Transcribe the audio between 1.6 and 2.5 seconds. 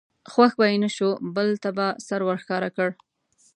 ته به سر ور